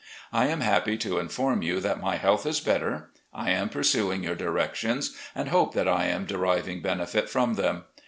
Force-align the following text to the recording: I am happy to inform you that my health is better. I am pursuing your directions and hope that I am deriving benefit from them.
I 0.33 0.47
am 0.47 0.61
happy 0.61 0.97
to 0.97 1.19
inform 1.19 1.61
you 1.61 1.79
that 1.79 2.01
my 2.01 2.15
health 2.15 2.47
is 2.47 2.59
better. 2.59 3.11
I 3.31 3.51
am 3.51 3.69
pursuing 3.69 4.23
your 4.23 4.33
directions 4.33 5.15
and 5.35 5.49
hope 5.49 5.75
that 5.75 5.87
I 5.87 6.05
am 6.07 6.25
deriving 6.25 6.81
benefit 6.81 7.29
from 7.29 7.53
them. 7.53 7.83